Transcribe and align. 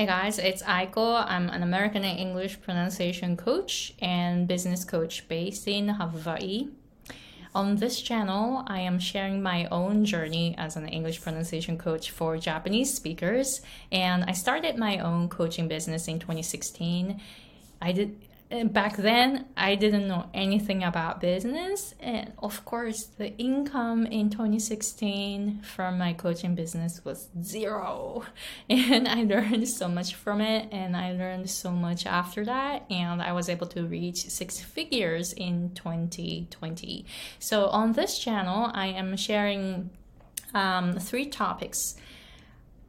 Hey 0.00 0.06
guys, 0.06 0.38
it's 0.38 0.62
Aiko. 0.62 1.26
I'm 1.28 1.50
an 1.50 1.62
American 1.62 2.04
English 2.04 2.62
pronunciation 2.62 3.36
coach 3.36 3.92
and 4.00 4.48
business 4.48 4.82
coach 4.82 5.28
based 5.28 5.68
in 5.68 5.90
Hawaii. 5.90 6.68
On 7.54 7.76
this 7.76 8.00
channel, 8.00 8.64
I 8.66 8.80
am 8.80 8.98
sharing 8.98 9.42
my 9.42 9.68
own 9.70 10.06
journey 10.06 10.54
as 10.56 10.76
an 10.76 10.88
English 10.88 11.20
pronunciation 11.20 11.76
coach 11.76 12.12
for 12.12 12.38
Japanese 12.38 12.94
speakers, 12.94 13.60
and 13.92 14.24
I 14.24 14.32
started 14.32 14.78
my 14.78 15.00
own 15.00 15.28
coaching 15.28 15.68
business 15.68 16.08
in 16.08 16.18
2016. 16.18 17.20
I 17.82 17.92
did 17.92 18.16
back 18.64 18.96
then 18.96 19.46
i 19.56 19.74
didn't 19.74 20.08
know 20.08 20.28
anything 20.34 20.82
about 20.82 21.20
business. 21.20 21.94
And 22.00 22.32
of 22.38 22.64
course 22.64 23.04
the 23.04 23.36
income 23.38 24.06
in 24.06 24.30
2016 24.30 25.62
from 25.62 25.98
my 25.98 26.12
coaching 26.12 26.54
business 26.54 27.04
was 27.04 27.28
zero. 27.42 28.24
And 28.68 29.06
i 29.06 29.22
learned 29.22 29.68
so 29.68 29.88
much 29.88 30.14
from 30.14 30.40
it. 30.40 30.68
And 30.72 30.96
i 30.96 31.12
learned 31.12 31.48
so 31.48 31.70
much 31.70 32.06
after 32.06 32.44
that. 32.44 32.84
And 32.90 33.22
i 33.22 33.32
was 33.32 33.48
able 33.48 33.68
to 33.68 33.86
reach 33.86 34.18
six 34.28 34.60
figures 34.60 35.32
in 35.32 35.70
2020 35.74 37.06
so 37.38 37.66
on 37.66 37.92
this 37.92 38.18
channel 38.18 38.70
i 38.74 38.86
am 38.86 39.16
sharing 39.16 39.90
um, 40.54 40.98
three 40.98 41.26
topics. 41.26 41.96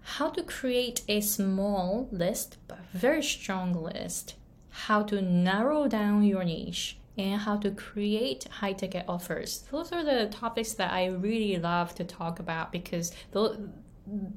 How 0.01 0.29
to 0.29 0.43
create 0.43 1.03
a 1.07 1.21
small 1.21 2.07
list 2.11 2.57
but 2.67 2.79
very 2.93 3.23
strong 3.23 3.73
list 3.73 4.35
how 4.71 5.03
to 5.03 5.21
narrow 5.21 5.87
down 5.87 6.23
your 6.23 6.43
niche, 6.43 6.97
and 7.17 7.41
how 7.41 7.57
to 7.57 7.71
create 7.71 8.45
high 8.45 8.73
ticket 8.73 9.05
offers. 9.07 9.65
Those 9.71 9.91
are 9.91 10.03
the 10.03 10.27
topics 10.27 10.73
that 10.73 10.91
I 10.91 11.07
really 11.07 11.57
love 11.57 11.93
to 11.95 12.03
talk 12.03 12.39
about 12.39 12.71
because 12.71 13.11
th- 13.33 13.57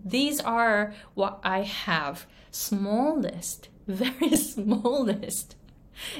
these 0.04 0.40
are 0.40 0.92
what 1.14 1.40
I 1.42 1.62
have 1.62 2.26
small 2.50 3.18
list, 3.18 3.68
very 3.86 4.36
small 4.36 5.04
list, 5.04 5.56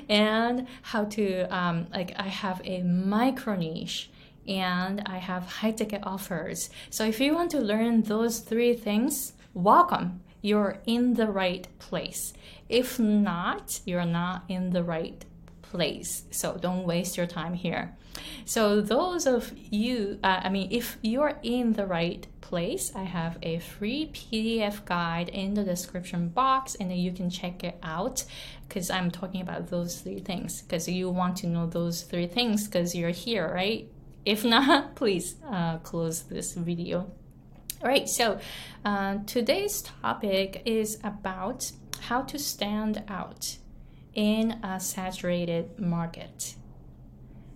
and 0.09 0.67
how 0.83 1.05
to 1.05 1.43
um, 1.55 1.89
like 1.93 2.13
I 2.17 2.29
have 2.29 2.61
a 2.65 2.83
micro 2.83 3.57
niche 3.57 4.11
and 4.47 5.03
I 5.07 5.19
have 5.19 5.45
high 5.47 5.73
ticket 5.73 6.03
offers. 6.05 6.71
So 6.91 7.05
if 7.05 7.19
you 7.19 7.35
want 7.35 7.51
to 7.53 7.61
learn 7.61 8.03
those 8.03 8.41
three 8.41 8.75
things, 8.75 9.33
welcome 9.55 10.21
you're 10.45 10.77
in 10.85 11.15
the 11.15 11.27
right 11.27 11.67
place. 11.79 12.35
If 12.69 12.99
not, 12.99 13.81
you're 13.87 14.05
not 14.05 14.45
in 14.47 14.71
the 14.71 14.85
right 14.85 15.25
place. 15.63 16.25
So 16.31 16.59
don't 16.61 16.85
waste 16.85 17.17
your 17.17 17.27
time 17.27 17.55
here. 17.55 17.97
So, 18.45 18.81
those 18.81 19.27
of 19.27 19.53
you, 19.71 20.21
uh, 20.23 20.41
I 20.45 20.49
mean, 20.49 20.69
if 20.71 20.99
you're 21.03 21.37
in 21.43 21.73
the 21.73 21.87
right 21.87 22.27
place, 22.43 22.93
I 22.95 23.03
have 23.05 23.39
a 23.43 23.59
free 23.59 24.11
PDF 24.13 24.85
guide 24.85 25.31
in 25.31 25.55
the 25.55 25.65
description 25.65 26.29
box 26.29 26.77
and 26.77 26.91
then 26.91 26.99
you 26.99 27.11
can 27.11 27.29
check 27.31 27.65
it 27.65 27.77
out 27.83 28.25
because 28.69 28.91
I'm 28.91 29.11
talking 29.11 29.41
about 29.41 29.69
those 29.69 30.01
three 30.01 30.21
things 30.21 30.63
because 30.63 30.87
you 30.87 31.11
want 31.11 31.39
to 31.39 31.49
know 31.49 31.67
those 31.67 32.03
three 32.03 32.29
things 32.29 32.69
because 32.69 32.95
you're 32.95 33.11
here, 33.11 33.51
right? 33.53 33.89
If 34.25 34.45
not, 34.45 34.95
please 35.01 35.37
uh, 35.51 35.79
close 35.79 36.23
this 36.23 36.53
video. 36.53 37.11
All 37.85 37.91
right, 37.91 38.09
so 38.09 38.39
uh, 38.83 39.19
today's 39.27 39.83
topic 39.83 40.63
is 40.65 40.99
about 41.05 41.71
how 42.01 42.23
to 42.23 42.39
stand 42.39 43.03
out 43.09 43.59
in 44.15 44.53
a 44.63 44.81
saturated 44.81 45.79
market. 45.79 46.55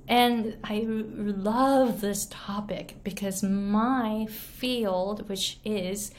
And 0.06 0.58
I 0.62 0.84
love 0.86 2.02
this 2.02 2.26
topic 2.30 2.96
because 3.04 3.42
my 3.42 4.26
field, 4.26 5.30
which 5.30 5.60
is, 5.64 6.10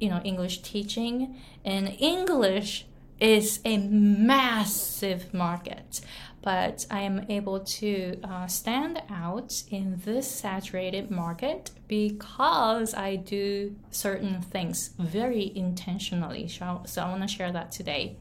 you 0.00 0.10
know, 0.10 0.20
English 0.24 0.62
teaching, 0.62 1.40
and 1.64 1.94
English 2.00 2.86
is 3.20 3.60
a 3.64 3.78
massive 3.78 5.32
market 5.32 6.00
but 6.44 6.84
I 6.90 7.00
am 7.00 7.24
able 7.30 7.60
to 7.60 8.20
uh, 8.22 8.46
stand 8.46 9.02
out 9.08 9.62
in 9.70 9.98
this 10.04 10.30
saturated 10.30 11.10
market 11.10 11.70
because 11.88 12.92
I 12.92 13.16
do 13.16 13.74
certain 13.90 14.42
things 14.42 14.90
very 14.98 15.52
intentionally. 15.56 16.46
So, 16.48 16.82
so 16.84 17.02
I 17.02 17.08
want 17.08 17.22
to 17.22 17.28
share 17.28 17.50
that 17.50 17.72
today. 17.72 18.18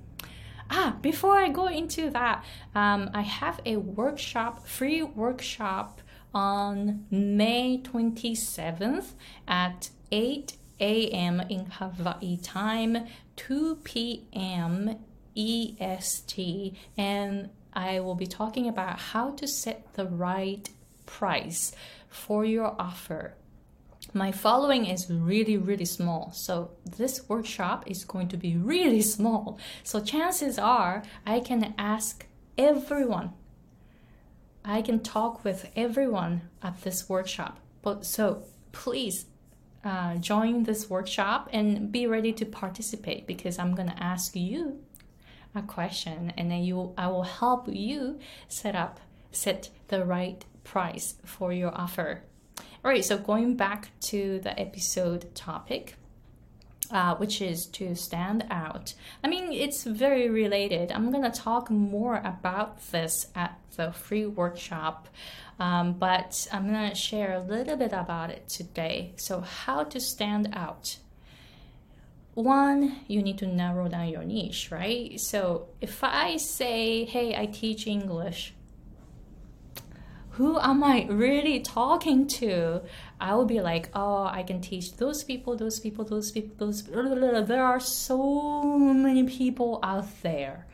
Ah, 0.72 0.96
before 1.02 1.36
I 1.36 1.50
go 1.50 1.68
into 1.68 2.10
that, 2.12 2.46
um, 2.74 3.10
I 3.14 3.24
have 3.24 3.60
a 3.66 3.76
workshop, 3.76 4.66
free 4.66 5.04
workshop 5.04 6.02
on 6.34 7.06
May 7.12 7.82
27th 7.84 9.12
at 9.50 9.90
8 10.14 10.54
a.m. 10.80 11.42
in 11.42 11.66
Hawaii 11.66 12.38
time, 12.38 13.06
2 13.36 13.80
p.m. 13.84 14.98
EST, 15.36 16.74
and 16.98 17.50
I 17.76 18.00
will 18.00 18.16
be 18.16 18.28
talking 18.28 18.68
about 18.68 19.00
how 19.00 19.32
to 19.32 19.48
set 19.48 19.94
the 19.94 20.06
right 20.06 20.70
price 21.06 21.74
for 22.10 22.46
your 22.46 22.76
offer. 22.80 23.36
My 24.14 24.32
following 24.32 24.86
is 24.86 25.10
really, 25.10 25.58
really 25.58 25.86
small, 25.86 26.32
so 26.34 26.72
this 26.86 27.28
workshop 27.28 27.86
is 27.88 28.04
going 28.04 28.28
to 28.30 28.38
be 28.38 28.56
really 28.58 29.02
small. 29.16 29.58
So, 29.84 30.00
chances 30.00 30.60
are 30.60 31.04
I 31.26 31.40
can 31.40 31.74
ask 31.78 32.26
everyone, 32.58 33.34
I 34.64 34.82
can 34.82 35.00
talk 35.00 35.44
with 35.44 35.70
everyone 35.76 36.50
at 36.62 36.82
this 36.82 37.10
workshop. 37.10 37.60
But 37.82 38.06
so, 38.06 38.44
please 38.72 39.26
uh, 39.84 40.16
join 40.16 40.64
this 40.64 40.90
workshop 40.90 41.50
and 41.52 41.92
be 41.92 42.08
ready 42.08 42.34
to 42.34 42.46
participate 42.46 43.28
because 43.28 43.60
I'm 43.60 43.76
going 43.76 43.90
to 43.90 44.04
ask 44.04 44.36
you 44.36 44.80
a 45.56 45.62
question 45.62 46.34
and 46.38 46.50
then 46.50 46.64
you 46.64 46.94
I 46.98 47.08
will 47.08 47.24
help 47.24 47.68
you 47.68 48.20
set 48.48 48.76
up 48.76 49.00
set 49.32 49.70
the 49.88 50.06
right 50.06 50.44
price 50.64 51.16
for 51.24 51.52
your 51.52 51.76
offer. 51.76 52.24
All 52.84 52.92
right, 52.92 53.04
so 53.04 53.18
going 53.18 53.56
back 53.56 53.92
to 54.02 54.40
the 54.40 54.60
episode 54.60 55.34
topic, 55.36 55.96
uh, 56.92 57.16
which 57.16 57.42
is 57.42 57.66
to 57.68 57.96
stand 57.96 58.46
out. 58.52 58.94
I 59.24 59.28
mean, 59.28 59.52
it's 59.52 59.84
very 59.84 60.30
related. 60.30 60.92
I'm 60.92 61.12
gonna 61.12 61.32
talk 61.32 61.70
more 61.70 62.18
about 62.24 62.80
this 62.92 63.28
at 63.36 63.58
the 63.76 63.92
free 63.92 64.26
workshop, 64.26 65.08
um, 65.60 65.94
but 65.94 66.48
I'm 66.52 66.66
gonna 66.66 66.96
share 66.96 67.34
a 67.34 67.40
little 67.40 67.78
bit 67.78 67.94
about 67.94 68.30
it 68.30 68.48
today. 68.48 69.14
So, 69.16 69.42
how 69.42 69.84
to 69.86 70.00
stand 70.00 70.50
out 70.54 70.98
one, 72.34 73.00
you 73.08 73.22
need 73.22 73.38
to 73.40 73.48
narrow 73.48 73.88
down 73.88 74.10
your 74.10 74.24
niche, 74.24 74.70
right? 74.72 75.20
So 75.20 75.68
if 75.82 76.04
I 76.04 76.38
say, 76.38 77.06
hey, 77.06 77.36
I 77.36 77.46
teach 77.46 77.86
English, 77.86 78.54
who 80.32 80.60
am 80.60 80.84
I 80.84 81.06
really 81.10 81.60
talking 81.60 82.26
to? 82.40 82.82
I 83.22 83.36
will 83.36 83.46
be 83.46 83.62
like, 83.62 83.90
oh, 83.94 84.24
I 84.26 84.42
can 84.42 84.62
teach 84.62 84.98
those 84.98 85.24
people, 85.24 85.56
those 85.56 85.80
people, 85.80 86.06
those 86.06 86.32
people, 86.32 86.56
those. 86.58 86.84
There 86.88 87.64
are 87.64 87.80
so 87.80 88.64
many 88.64 89.26
people 89.26 89.80
out 89.84 90.08
there. 90.24 90.66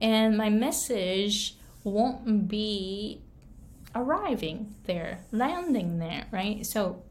And 0.00 0.38
my 0.38 0.50
message 0.50 1.56
won't 1.82 2.46
be 2.46 3.20
arriving 3.92 4.76
there, 4.84 5.24
landing 5.32 5.98
there, 5.98 6.26
right? 6.30 6.64
So 6.64 7.02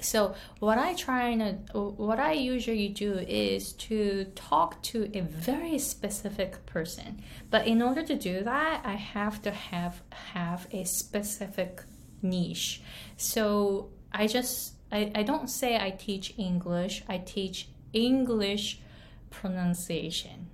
so 0.00 0.34
what 0.60 0.78
I 0.78 0.94
try 0.94 1.34
to, 1.36 1.52
what 1.78 2.20
I 2.20 2.32
usually 2.32 2.88
do 2.88 3.14
is 3.18 3.72
to 3.74 4.26
talk 4.36 4.80
to 4.84 5.10
a 5.12 5.22
very 5.22 5.78
specific 5.78 6.64
person. 6.66 7.22
But 7.50 7.66
in 7.66 7.82
order 7.82 8.02
to 8.04 8.14
do 8.14 8.44
that, 8.44 8.82
I 8.84 8.94
have 8.94 9.42
to 9.42 9.50
have 9.50 10.02
have 10.32 10.68
a 10.72 10.84
specific 10.84 11.82
niche. 12.22 12.82
So 13.16 13.90
I 14.12 14.26
just 14.28 14.74
I, 14.92 15.10
I 15.14 15.22
don't 15.24 15.50
say 15.50 15.76
I 15.76 15.90
teach 15.90 16.34
English. 16.38 17.02
I 17.08 17.18
teach 17.18 17.68
English 17.92 18.80
pronunciation. 19.30 20.48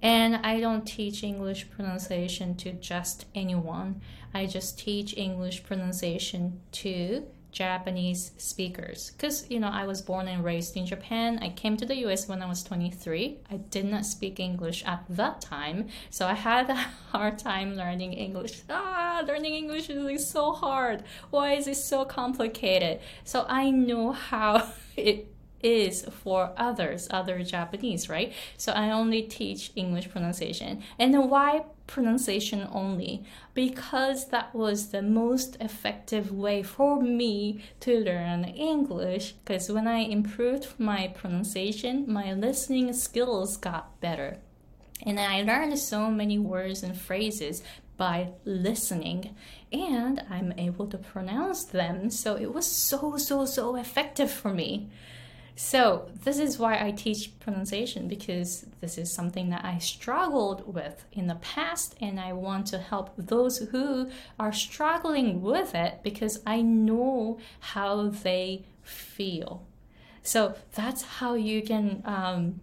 And 0.00 0.36
I 0.36 0.58
don't 0.58 0.84
teach 0.84 1.22
English 1.22 1.70
pronunciation 1.70 2.56
to 2.56 2.72
just 2.72 3.26
anyone. 3.34 4.00
I 4.34 4.46
just 4.46 4.78
teach 4.78 5.16
English 5.16 5.62
pronunciation 5.62 6.60
to 6.72 7.24
Japanese 7.52 8.32
speakers 8.38 9.12
because 9.12 9.48
you 9.50 9.60
know 9.60 9.68
I 9.68 9.84
was 9.86 10.00
born 10.00 10.26
and 10.26 10.42
raised 10.42 10.76
in 10.76 10.86
Japan. 10.86 11.38
I 11.42 11.50
came 11.50 11.76
to 11.76 11.86
the 11.86 11.96
US 12.06 12.26
when 12.26 12.42
I 12.42 12.48
was 12.48 12.64
23. 12.64 13.38
I 13.50 13.56
did 13.56 13.84
not 13.84 14.06
speak 14.06 14.40
English 14.40 14.82
at 14.84 15.04
that 15.10 15.40
time, 15.40 15.88
so 16.10 16.26
I 16.26 16.34
had 16.34 16.70
a 16.70 16.74
hard 17.12 17.38
time 17.38 17.76
learning 17.76 18.14
English. 18.14 18.62
Ah, 18.68 19.22
learning 19.26 19.54
English 19.54 19.90
is 19.90 20.28
so 20.28 20.52
hard. 20.52 21.04
Why 21.30 21.52
is 21.52 21.66
it 21.68 21.76
so 21.76 22.04
complicated? 22.04 23.00
So 23.24 23.44
I 23.48 23.70
know 23.70 24.12
how 24.12 24.72
it 24.96 25.31
is 25.62 26.04
for 26.22 26.52
others, 26.56 27.08
other 27.10 27.42
Japanese, 27.42 28.08
right? 28.08 28.32
So 28.56 28.72
I 28.72 28.90
only 28.90 29.22
teach 29.22 29.72
English 29.76 30.10
pronunciation. 30.10 30.82
And 30.98 31.30
why 31.30 31.64
pronunciation 31.86 32.68
only? 32.72 33.24
Because 33.54 34.28
that 34.28 34.54
was 34.54 34.88
the 34.88 35.02
most 35.02 35.56
effective 35.60 36.32
way 36.32 36.62
for 36.62 37.00
me 37.00 37.62
to 37.80 38.00
learn 38.00 38.44
English. 38.44 39.32
Because 39.32 39.70
when 39.70 39.86
I 39.86 39.98
improved 39.98 40.68
my 40.78 41.08
pronunciation, 41.08 42.04
my 42.06 42.32
listening 42.32 42.92
skills 42.92 43.56
got 43.56 44.00
better. 44.00 44.38
And 45.04 45.18
I 45.18 45.42
learned 45.42 45.78
so 45.78 46.10
many 46.10 46.38
words 46.38 46.82
and 46.82 46.96
phrases 46.96 47.62
by 47.96 48.28
listening 48.44 49.34
and 49.72 50.22
I'm 50.30 50.52
able 50.58 50.86
to 50.88 50.98
pronounce 50.98 51.64
them. 51.64 52.10
So 52.10 52.36
it 52.36 52.52
was 52.52 52.66
so, 52.66 53.16
so, 53.16 53.46
so 53.46 53.76
effective 53.76 54.30
for 54.30 54.52
me. 54.52 54.90
So, 55.54 56.08
this 56.24 56.38
is 56.38 56.58
why 56.58 56.82
I 56.82 56.92
teach 56.92 57.38
pronunciation 57.38 58.08
because 58.08 58.64
this 58.80 58.96
is 58.96 59.12
something 59.12 59.50
that 59.50 59.64
I 59.64 59.78
struggled 59.78 60.72
with 60.72 61.04
in 61.12 61.26
the 61.26 61.34
past, 61.36 61.94
and 62.00 62.18
I 62.18 62.32
want 62.32 62.66
to 62.68 62.78
help 62.78 63.10
those 63.18 63.58
who 63.58 64.10
are 64.38 64.52
struggling 64.52 65.42
with 65.42 65.74
it 65.74 66.00
because 66.02 66.40
I 66.46 66.62
know 66.62 67.38
how 67.60 68.08
they 68.08 68.64
feel. 68.82 69.66
So, 70.22 70.54
that's 70.74 71.02
how 71.02 71.34
you 71.34 71.62
can 71.62 72.02
um, 72.06 72.60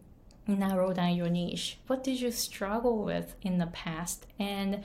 narrow 0.48 0.92
down 0.92 1.16
your 1.16 1.30
niche. 1.30 1.78
What 1.86 2.04
did 2.04 2.20
you 2.20 2.32
struggle 2.32 3.04
with 3.04 3.36
in 3.44 3.60
the 3.60 3.68
past, 3.68 4.26
and 4.40 4.84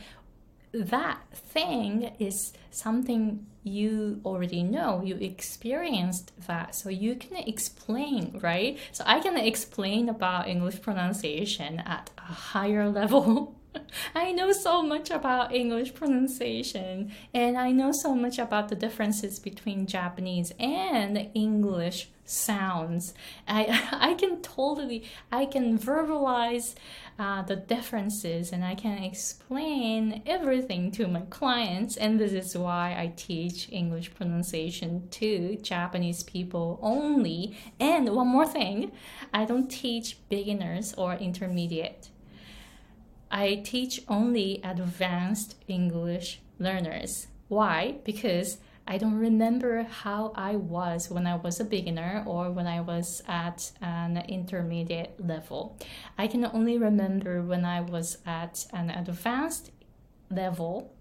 that 0.75 1.21
thing 1.33 2.13
is 2.19 2.53
something 2.71 3.47
you 3.63 4.21
already 4.25 4.63
know 4.63 5.03
you 5.05 5.15
experienced 5.17 6.33
that 6.47 6.75
so 6.75 6.89
you 6.89 7.15
can 7.15 7.37
explain 7.37 8.39
right? 8.43 8.79
So 8.93 9.05
i 9.07 9.21
can 9.21 9.37
explain 9.37 10.09
about 10.09 10.49
english 10.49 10.83
pronunciation 10.83 11.81
at 11.81 12.11
a 12.19 12.33
higher 12.53 12.89
level 13.01 13.55
I 14.15 14.33
know 14.33 14.53
so 14.53 14.83
much 14.83 15.11
about 15.11 15.55
English 15.55 15.95
pronunciation 15.95 17.13
and 17.33 17.57
I 17.57 17.73
know 17.73 17.93
so 17.93 18.15
much 18.15 18.39
about 18.39 18.69
the 18.69 18.75
differences 18.75 19.39
between 19.39 19.87
Japanese 19.87 20.53
and 20.59 21.31
English 21.35 22.09
sounds. 22.25 23.15
I 23.47 23.89
I 23.93 24.15
can 24.15 24.41
totally 24.41 25.05
I 25.31 25.47
can 25.47 25.79
verbalize 25.79 26.75
uh, 27.19 27.43
the 27.43 27.57
differences 27.57 28.53
and 28.53 28.65
I 28.65 28.75
can 28.75 29.03
explain 29.03 30.23
everything 30.27 30.91
to 30.93 31.07
my 31.07 31.21
clients 31.31 31.97
and 31.97 32.19
this 32.19 32.33
is 32.33 32.57
why 32.57 32.97
I 32.99 33.13
teach 33.17 33.69
English 33.71 34.15
pronunciation 34.15 35.09
to 35.11 35.57
Japanese 35.57 36.23
people 36.23 36.79
only. 36.83 37.57
And 37.79 38.09
one 38.09 38.29
more 38.29 38.47
thing, 38.47 38.93
I 39.33 39.45
don't 39.45 39.71
teach 39.71 40.17
beginners 40.29 40.95
or 40.95 41.15
intermediate. 41.15 42.09
I 43.35 43.57
teach 43.65 44.01
only 44.07 44.61
advanced 44.63 45.57
English 45.67 46.41
learners. 46.61 47.27
Why? 47.49 47.97
Because 48.05 48.59
I 48.87 48.97
don't 48.97 49.19
remember 49.19 49.83
how 49.83 50.33
I 50.37 50.55
was 50.55 51.11
when 51.11 51.27
I 51.27 51.35
was 51.35 51.59
a 51.59 51.65
beginner 51.65 52.23
or 52.29 52.53
when 52.53 52.69
I 52.69 52.81
was 52.81 53.25
at 53.27 53.73
an 53.83 54.19
intermediate 54.29 55.17
level. 55.19 55.77
I 56.17 56.29
can 56.29 56.45
only 56.45 56.79
remember 56.79 57.43
when 57.43 57.65
I 57.65 57.81
was 57.81 58.19
at 58.25 58.67
an 58.73 58.89
advanced 58.89 59.73
level 60.31 60.95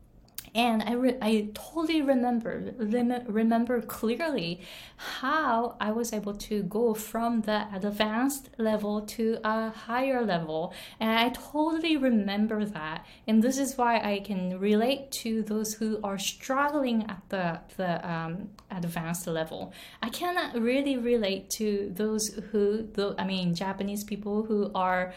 and 0.56 0.84
I, 0.84 0.94
re- 0.94 1.18
I 1.22 1.50
totally 1.54 2.02
remember 2.02 2.74
rem- 2.78 3.24
remember 3.28 3.82
clearly 3.82 4.62
how 4.96 5.76
I 5.80 5.92
was 5.92 6.14
able 6.14 6.36
to 6.36 6.64
go 6.64 6.94
from 6.94 7.42
the 7.42 7.68
advanced 7.74 8.50
level 8.58 9.02
to 9.02 9.40
a 9.44 9.72
higher 9.72 10.24
level. 10.24 10.74
And 11.00 11.10
I 11.20 11.30
totally 11.30 11.98
remember 11.98 12.66
that. 12.66 13.06
And 13.28 13.42
this 13.42 13.58
is 13.58 13.78
why 13.78 14.00
I 14.00 14.20
can 14.20 14.60
relate 14.60 15.12
to 15.24 15.42
those 15.42 15.74
who 15.74 16.00
are 16.04 16.20
struggling 16.20 17.10
at 17.10 17.22
the 17.30 17.60
the 17.78 18.08
um, 18.08 18.50
advanced 18.70 19.26
level. 19.26 19.74
I 20.02 20.10
cannot 20.10 20.60
really 20.60 20.98
relate 20.98 21.50
to 21.52 21.92
those 21.96 22.28
who 22.52 22.88
I 23.18 23.26
mean 23.26 23.56
Japanese 23.56 24.04
people 24.04 24.44
who 24.44 24.72
are 24.76 25.14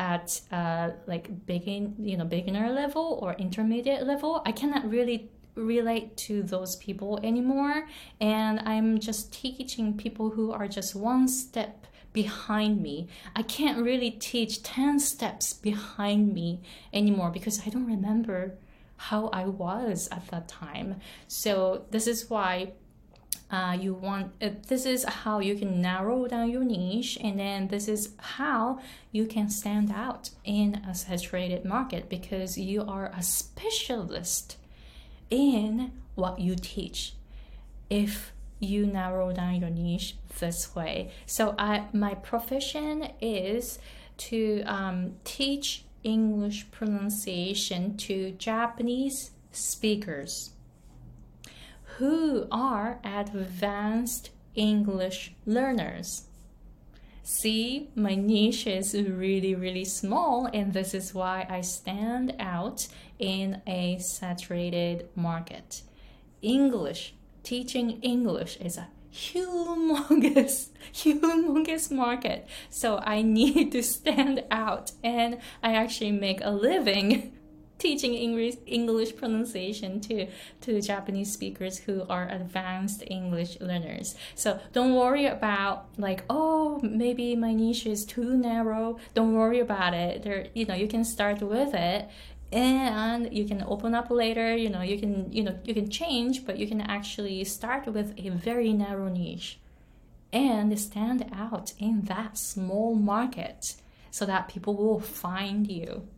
at 0.00 0.40
uh, 0.50 0.90
like 1.06 1.46
begin 1.46 1.94
you 1.98 2.16
know 2.16 2.24
beginner 2.24 2.70
level 2.70 3.18
or 3.22 3.34
intermediate 3.34 4.04
level. 4.06 4.42
I 4.46 4.52
cannot 4.52 4.90
really 4.90 5.30
relate 5.54 6.16
to 6.16 6.42
those 6.42 6.76
people 6.76 7.20
anymore. 7.22 7.86
And 8.20 8.60
i'm 8.60 8.98
just 8.98 9.32
teaching 9.32 9.96
people 9.96 10.30
who 10.30 10.52
are 10.52 10.66
just 10.66 10.94
one 10.94 11.28
step 11.28 11.86
behind 12.12 12.82
me. 12.82 13.08
I 13.36 13.42
can't 13.42 13.82
really 13.84 14.10
teach 14.10 14.62
10 14.62 14.98
steps 15.00 15.52
behind 15.52 16.32
me 16.32 16.62
anymore 16.92 17.30
because 17.30 17.60
i 17.66 17.68
don't 17.68 17.86
remember 17.86 18.56
how 18.96 19.28
i 19.28 19.44
was 19.44 20.08
at 20.10 20.26
that 20.28 20.48
time. 20.48 21.00
So 21.28 21.84
this 21.90 22.06
is 22.06 22.30
why 22.30 22.72
uh, 23.50 23.76
you 23.78 23.94
want 23.94 24.32
uh, 24.40 24.50
this 24.68 24.86
is 24.86 25.04
how 25.04 25.40
you 25.40 25.56
can 25.56 25.80
narrow 25.80 26.26
down 26.26 26.50
your 26.50 26.64
niche 26.64 27.18
and 27.22 27.38
then 27.38 27.68
this 27.68 27.88
is 27.88 28.10
how 28.18 28.78
you 29.10 29.26
can 29.26 29.48
stand 29.48 29.90
out 29.90 30.30
in 30.44 30.76
a 30.88 30.94
saturated 30.94 31.64
market 31.64 32.08
because 32.08 32.56
you 32.56 32.82
are 32.82 33.12
a 33.16 33.22
specialist 33.22 34.56
in 35.30 35.92
what 36.14 36.38
you 36.38 36.54
teach. 36.54 37.14
If 37.88 38.32
you 38.60 38.86
narrow 38.86 39.32
down 39.32 39.60
your 39.60 39.70
niche 39.70 40.16
this 40.38 40.74
way. 40.74 41.10
So 41.26 41.54
I, 41.58 41.86
my 41.92 42.14
profession 42.14 43.08
is 43.20 43.78
to 44.18 44.62
um, 44.66 45.14
teach 45.24 45.84
english 46.02 46.70
pronunciation 46.70 47.94
to 47.94 48.30
japanese 48.32 49.32
speakers 49.52 50.50
who 52.00 52.46
are 52.50 52.98
advanced 53.04 54.30
English 54.54 55.34
learners. 55.44 56.24
See, 57.22 57.90
my 57.94 58.14
niche 58.14 58.66
is 58.66 58.94
really, 58.94 59.54
really 59.54 59.84
small, 59.84 60.48
and 60.54 60.72
this 60.72 60.94
is 60.94 61.12
why 61.14 61.46
I 61.50 61.60
stand 61.60 62.36
out 62.40 62.88
in 63.18 63.60
a 63.66 63.98
saturated 63.98 65.10
market. 65.14 65.82
English, 66.40 67.14
teaching 67.42 68.00
English 68.00 68.56
is 68.56 68.78
a 68.78 68.88
humongous, 69.12 70.70
humongous 70.94 71.90
market. 71.90 72.48
So 72.70 72.96
I 73.04 73.20
need 73.20 73.72
to 73.72 73.82
stand 73.82 74.42
out, 74.50 74.92
and 75.04 75.36
I 75.62 75.74
actually 75.74 76.12
make 76.12 76.40
a 76.42 76.50
living 76.50 77.36
teaching 77.80 78.14
English 78.14 78.56
English 78.66 79.16
pronunciation 79.16 80.00
to 80.00 80.26
to 80.60 80.80
Japanese 80.80 81.32
speakers 81.32 81.78
who 81.78 82.04
are 82.08 82.28
advanced 82.28 83.02
English 83.06 83.58
learners. 83.60 84.14
So 84.34 84.60
don't 84.72 84.94
worry 84.94 85.26
about 85.26 85.88
like 85.98 86.22
oh 86.30 86.78
maybe 86.82 87.34
my 87.34 87.52
niche 87.52 87.86
is 87.86 88.04
too 88.04 88.36
narrow. 88.36 88.98
Don't 89.14 89.34
worry 89.34 89.60
about 89.60 89.94
it. 89.94 90.22
There 90.22 90.46
you 90.54 90.66
know 90.66 90.74
you 90.74 90.86
can 90.86 91.04
start 91.04 91.40
with 91.42 91.74
it 91.74 92.08
and 92.52 93.32
you 93.32 93.44
can 93.44 93.62
open 93.62 93.94
up 93.94 94.10
later 94.10 94.56
you 94.56 94.68
know 94.68 94.82
you 94.82 94.98
can 94.98 95.32
you 95.32 95.42
know 95.42 95.56
you 95.64 95.72
can 95.72 95.88
change 95.88 96.44
but 96.44 96.58
you 96.58 96.66
can 96.66 96.80
actually 96.80 97.44
start 97.44 97.86
with 97.86 98.12
a 98.18 98.28
very 98.30 98.72
narrow 98.72 99.08
niche 99.08 99.60
and 100.32 100.76
stand 100.78 101.24
out 101.32 101.72
in 101.78 102.02
that 102.02 102.36
small 102.36 102.94
market 102.94 103.76
so 104.10 104.26
that 104.26 104.48
people 104.48 104.74
will 104.74 104.98
find 104.98 105.70
you 105.70 106.08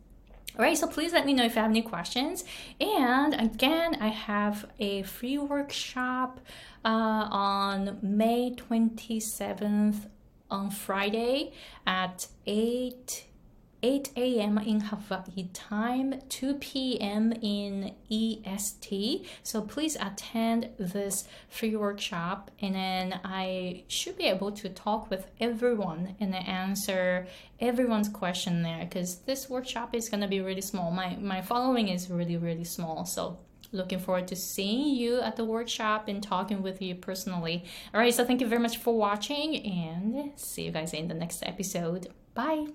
all 0.57 0.63
right, 0.63 0.77
so 0.77 0.87
please 0.87 1.13
let 1.13 1.25
me 1.25 1.33
know 1.33 1.45
if 1.45 1.55
you 1.55 1.61
have 1.61 1.71
any 1.71 1.81
questions. 1.81 2.43
And 2.79 3.33
again, 3.33 3.97
I 3.99 4.09
have 4.09 4.65
a 4.79 5.01
free 5.03 5.37
workshop 5.39 6.39
uh, 6.85 6.89
on 7.31 7.97
May 8.01 8.51
27th 8.51 10.09
on 10.51 10.69
Friday 10.69 11.53
at 11.87 12.27
8 12.45 13.25
8 13.83 14.11
a.m. 14.15 14.57
in 14.59 14.79
Hawaii 14.79 15.49
time, 15.53 16.21
2 16.29 16.55
p.m. 16.55 17.33
in 17.41 17.93
EST. 18.09 19.27
So 19.43 19.61
please 19.61 19.97
attend 19.99 20.69
this 20.79 21.27
free 21.49 21.75
workshop, 21.75 22.49
and 22.61 22.75
then 22.75 23.19
I 23.25 23.83
should 23.89 24.17
be 24.17 24.23
able 24.23 24.53
to 24.53 24.69
talk 24.69 25.09
with 25.09 25.27
everyone 25.39 26.15
and 26.19 26.33
answer 26.33 27.27
everyone's 27.59 28.09
question 28.09 28.63
there 28.63 28.85
because 28.85 29.17
this 29.17 29.49
workshop 29.49 29.93
is 29.93 30.09
going 30.09 30.21
to 30.21 30.27
be 30.27 30.39
really 30.39 30.61
small. 30.61 30.89
My, 30.89 31.17
my 31.17 31.41
following 31.41 31.89
is 31.89 32.09
really, 32.09 32.37
really 32.37 32.63
small. 32.63 33.05
So 33.05 33.37
looking 33.73 33.99
forward 33.99 34.27
to 34.29 34.35
seeing 34.35 34.95
you 34.95 35.19
at 35.19 35.35
the 35.35 35.43
workshop 35.43 36.07
and 36.07 36.23
talking 36.23 36.61
with 36.61 36.81
you 36.81 36.95
personally. 36.95 37.65
All 37.93 37.99
right, 37.99 38.13
so 38.13 38.23
thank 38.23 38.39
you 38.39 38.47
very 38.47 38.61
much 38.61 38.77
for 38.77 38.95
watching 38.97 39.57
and 39.65 40.31
see 40.39 40.63
you 40.63 40.71
guys 40.71 40.93
in 40.93 41.09
the 41.09 41.15
next 41.15 41.43
episode. 41.45 42.07
Bye. 42.33 42.67